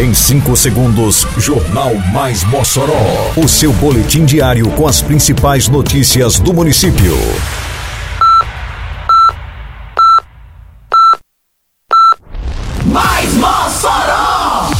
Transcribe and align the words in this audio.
Em 0.00 0.14
5 0.14 0.56
segundos, 0.56 1.26
Jornal 1.36 1.94
Mais 2.10 2.42
Mossoró. 2.44 3.34
O 3.36 3.46
seu 3.46 3.70
boletim 3.70 4.24
diário 4.24 4.66
com 4.70 4.88
as 4.88 5.02
principais 5.02 5.68
notícias 5.68 6.40
do 6.40 6.54
município. 6.54 7.14
Mais 12.86 13.34
Mossoró! 13.34 14.70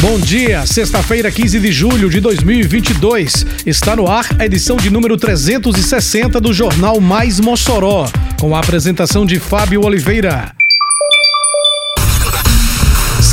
Bom 0.00 0.20
dia, 0.20 0.64
sexta-feira, 0.64 1.32
15 1.32 1.58
de 1.58 1.72
julho 1.72 2.08
de 2.08 2.20
2022. 2.20 3.44
Está 3.66 3.96
no 3.96 4.06
ar 4.06 4.24
a 4.38 4.46
edição 4.46 4.76
de 4.76 4.88
número 4.88 5.16
360 5.16 6.40
do 6.40 6.52
Jornal 6.52 7.00
Mais 7.00 7.40
Mossoró, 7.40 8.08
com 8.38 8.54
a 8.54 8.60
apresentação 8.60 9.26
de 9.26 9.40
Fábio 9.40 9.84
Oliveira. 9.84 10.54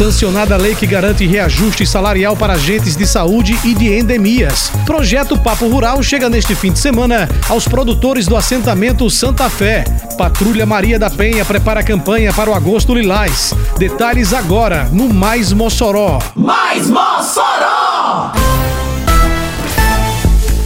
Sancionada 0.02 0.56
a 0.56 0.58
lei 0.58 0.74
que 0.74 0.88
garante 0.88 1.28
reajuste 1.28 1.86
salarial 1.86 2.36
para 2.36 2.54
agentes 2.54 2.96
de 2.96 3.06
saúde 3.06 3.56
e 3.64 3.76
de 3.76 4.00
endemias. 4.00 4.72
Projeto 4.84 5.38
Papo 5.38 5.68
Rural 5.68 6.02
chega 6.02 6.28
neste 6.28 6.56
fim 6.56 6.72
de 6.72 6.80
semana 6.80 7.30
aos 7.48 7.68
produtores 7.68 8.26
do 8.26 8.36
assentamento 8.36 9.08
Santa 9.12 9.48
Fé. 9.48 9.84
Patrulha 10.18 10.66
Maria 10.66 10.98
da 10.98 11.08
Penha 11.08 11.46
prepara 11.46 11.82
a 11.82 11.84
campanha 11.84 12.34
para 12.34 12.50
o 12.50 12.56
Agosto 12.56 12.96
Lilás. 12.96 13.54
Detalhes 13.78 14.34
agora 14.34 14.90
no 14.92 15.08
Mais 15.08 15.54
Mossoró. 15.54 16.18
Mais 16.36 16.88
Mossoró! 16.88 17.41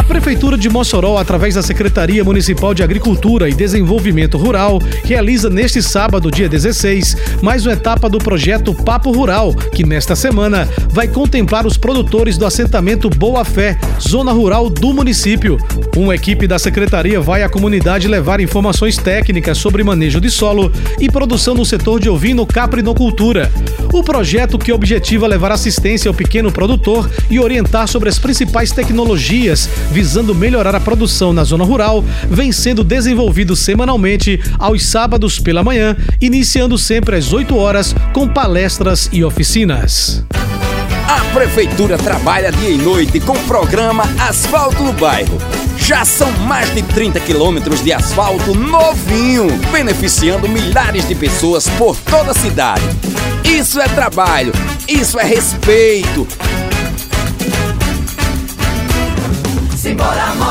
A 0.00 0.02
Prefeitura 0.02 0.56
de 0.56 0.70
Mossoró, 0.70 1.18
através 1.18 1.56
da 1.56 1.62
Secretaria 1.62 2.24
Municipal 2.24 2.72
de 2.72 2.82
Agricultura 2.82 3.50
e 3.50 3.54
Desenvolvimento 3.54 4.38
Rural, 4.38 4.80
realiza 5.04 5.50
neste 5.50 5.82
sábado, 5.82 6.30
dia 6.30 6.48
16, 6.48 7.16
mais 7.42 7.66
uma 7.66 7.74
etapa 7.74 8.08
do 8.08 8.16
projeto 8.16 8.74
Papo 8.74 9.12
Rural, 9.12 9.54
que 9.54 9.84
nesta 9.84 10.16
semana 10.16 10.66
vai 10.88 11.06
contemplar 11.06 11.66
os 11.66 11.76
produtores 11.76 12.38
do 12.38 12.46
assentamento 12.46 13.10
Boa 13.10 13.44
Fé, 13.44 13.78
zona 14.00 14.32
rural 14.32 14.70
do 14.70 14.94
município. 14.94 15.58
Uma 15.94 16.14
equipe 16.14 16.46
da 16.46 16.58
Secretaria 16.58 17.20
vai 17.20 17.42
à 17.42 17.48
comunidade 17.50 18.08
levar 18.08 18.40
informações 18.40 18.96
técnicas 18.96 19.58
sobre 19.58 19.84
manejo 19.84 20.18
de 20.18 20.30
solo 20.30 20.72
e 20.98 21.10
produção 21.10 21.54
no 21.54 21.66
setor 21.66 22.00
de 22.00 22.08
ovino 22.08 22.46
caprinocultura. 22.46 23.52
O 23.92 24.02
projeto 24.02 24.58
que 24.58 24.72
objetiva 24.72 25.26
levar 25.26 25.52
assistência 25.52 26.08
ao 26.08 26.14
pequeno 26.14 26.50
produtor 26.50 27.10
e 27.28 27.38
orientar 27.38 27.86
sobre 27.86 28.08
as 28.08 28.18
principais 28.18 28.70
tecnologias 28.70 29.68
visando 29.90 30.34
melhorar 30.34 30.74
a 30.74 30.80
produção 30.80 31.32
na 31.32 31.44
zona 31.44 31.64
rural, 31.64 32.04
vem 32.28 32.52
sendo 32.52 32.84
desenvolvido 32.84 33.56
semanalmente 33.56 34.40
aos 34.58 34.86
sábados 34.86 35.38
pela 35.38 35.62
manhã, 35.62 35.96
iniciando 36.20 36.78
sempre 36.78 37.16
às 37.16 37.32
8 37.32 37.56
horas 37.56 37.94
com 38.12 38.28
palestras 38.28 39.08
e 39.12 39.24
oficinas. 39.24 40.24
A 41.08 41.20
Prefeitura 41.34 41.98
trabalha 41.98 42.52
dia 42.52 42.70
e 42.70 42.78
noite 42.78 43.18
com 43.20 43.32
o 43.32 43.44
programa 43.44 44.04
Asfalto 44.20 44.82
no 44.82 44.92
Bairro. 44.92 45.38
Já 45.76 46.04
são 46.04 46.30
mais 46.46 46.72
de 46.72 46.82
30 46.82 47.18
quilômetros 47.20 47.82
de 47.82 47.92
asfalto 47.92 48.54
novinho, 48.54 49.46
beneficiando 49.72 50.48
milhares 50.48 51.08
de 51.08 51.14
pessoas 51.16 51.68
por 51.70 51.96
toda 51.96 52.30
a 52.30 52.34
cidade. 52.34 52.84
Isso 53.44 53.80
é 53.80 53.88
trabalho, 53.88 54.52
isso 54.86 55.18
é 55.18 55.24
respeito. 55.24 56.28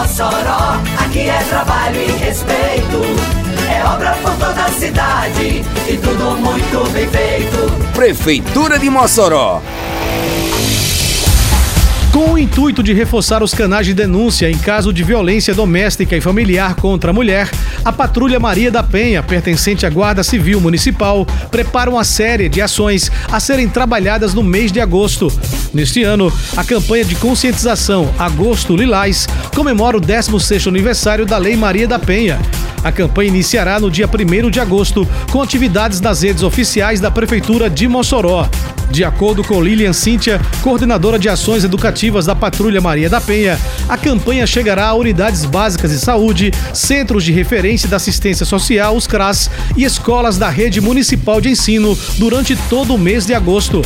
Mossoró, 0.10 0.82
aqui 1.06 1.30
é 1.30 1.38
trabalho 1.50 2.02
e 2.02 2.12
respeito. 2.14 3.00
É 3.72 3.86
obra 3.86 4.18
por 4.24 4.32
toda 4.34 4.66
a 4.66 4.70
cidade 4.70 5.64
e 5.88 5.98
tudo 5.98 6.36
muito 6.36 6.92
bem 6.92 7.08
feito. 7.08 7.94
Prefeitura 7.94 8.80
de 8.80 8.90
Mossoró. 8.90 9.62
Com 12.20 12.34
o 12.34 12.38
intuito 12.38 12.84
de 12.84 12.92
reforçar 12.92 13.42
os 13.42 13.54
canais 13.54 13.86
de 13.86 13.94
denúncia 13.94 14.52
em 14.52 14.58
caso 14.58 14.92
de 14.92 15.06
violência 15.06 15.56
doméstica 15.56 16.18
e 16.18 16.20
familiar 16.20 16.76
contra 16.76 17.12
a 17.12 17.14
mulher, 17.14 17.50
a 17.86 17.94
Patrulha 17.94 18.38
Maria 18.38 18.70
da 18.70 18.84
Penha, 18.84 19.24
pertencente 19.24 19.86
à 19.86 19.90
Guarda 19.90 20.22
Civil 20.22 20.60
Municipal, 20.60 21.26
prepara 21.50 21.90
uma 21.90 22.04
série 22.04 22.50
de 22.50 22.62
ações 22.62 23.10
a 23.32 23.40
serem 23.40 23.70
trabalhadas 23.70 24.34
no 24.34 24.44
mês 24.44 24.70
de 24.70 24.82
agosto. 24.82 25.32
Neste 25.74 26.04
ano, 26.04 26.30
a 26.58 26.64
campanha 26.66 27.06
de 27.06 27.16
conscientização 27.16 28.14
Agosto 28.20 28.76
Lilás 28.76 29.26
comemora 29.56 29.96
o 29.96 30.02
16º 30.02 30.68
aniversário 30.68 31.26
da 31.26 31.38
Lei 31.38 31.56
Maria 31.56 31.88
da 31.88 31.98
Penha. 31.98 32.38
A 32.84 32.92
campanha 32.92 33.30
iniciará 33.30 33.80
no 33.80 33.92
dia 33.92 34.08
1 34.08 34.50
de 34.50 34.60
agosto 34.60 35.08
com 35.32 35.42
atividades 35.42 36.00
nas 36.00 36.22
redes 36.22 36.44
oficiais 36.44 37.00
da 37.00 37.12
Prefeitura 37.12 37.70
de 37.70 37.88
Mossoró. 37.88 38.48
De 38.90 39.04
acordo 39.04 39.44
com 39.44 39.62
Lilian 39.62 39.94
Cíntia, 39.94 40.42
coordenadora 40.64 41.20
de 41.20 41.30
ações 41.30 41.64
educativas 41.64 42.26
da 42.26 42.36
Patrulha 42.36 42.82
Maria 42.82 43.10
da 43.10 43.22
Penha, 43.22 43.60
a 43.88 43.98
campanha 43.98 44.48
chegará 44.48 44.88
a 44.88 44.94
unidades 44.96 45.46
básicas 45.46 45.92
de 45.92 46.00
saúde, 46.00 46.52
centros 46.74 47.24
de 47.24 47.32
referência 47.32 47.88
da 47.88 47.98
assistência 47.98 48.46
social, 48.46 48.96
os 48.96 49.06
CRAS, 49.06 49.52
e 49.78 49.84
escolas 49.84 50.38
da 50.38 50.50
rede 50.50 50.82
municipal 50.82 51.40
de 51.40 51.50
ensino 51.50 51.96
durante 52.18 52.56
todo 52.68 52.96
o 52.96 52.98
mês 52.98 53.28
de 53.28 53.34
agosto. 53.34 53.84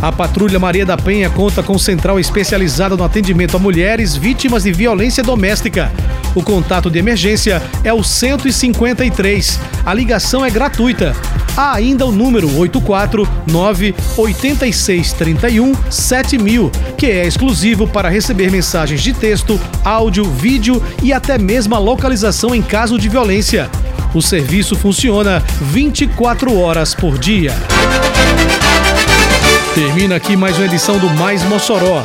A 0.00 0.12
Patrulha 0.12 0.58
Maria 0.58 0.86
da 0.86 0.96
Penha 0.96 1.30
conta 1.30 1.62
com 1.62 1.78
central 1.78 2.20
especializada 2.20 2.96
no 2.96 3.04
atendimento 3.04 3.56
a 3.56 3.60
mulheres 3.60 4.14
vítimas 4.14 4.62
de 4.62 4.70
violência 4.70 5.22
doméstica. 5.22 5.90
O 6.34 6.42
contato 6.42 6.90
de 6.90 6.98
emergência 6.98 7.62
é 7.84 7.92
o 7.92 8.02
153. 8.02 9.60
A 9.86 9.94
ligação 9.94 10.44
é 10.44 10.50
gratuita. 10.50 11.14
Há 11.56 11.74
ainda 11.74 12.04
o 12.04 12.10
número 12.10 12.48
849 12.58 13.94
8631 14.16 15.72
7000, 15.88 16.72
que 16.98 17.06
é 17.06 17.26
exclusivo 17.26 17.86
para 17.86 18.08
receber 18.08 18.50
mensagens 18.50 19.00
de 19.00 19.12
texto, 19.12 19.60
áudio, 19.84 20.24
vídeo 20.24 20.82
e 21.02 21.12
até 21.12 21.38
mesmo 21.38 21.76
a 21.76 21.78
localização 21.78 22.52
em 22.52 22.62
caso 22.62 22.98
de 22.98 23.08
violência. 23.08 23.70
O 24.12 24.20
serviço 24.20 24.74
funciona 24.76 25.42
24 25.60 26.58
horas 26.58 26.94
por 26.94 27.18
dia. 27.18 27.52
Termina 29.74 30.16
aqui 30.16 30.36
mais 30.36 30.56
uma 30.56 30.66
edição 30.66 30.98
do 30.98 31.10
Mais 31.10 31.42
Mossoró, 31.44 32.04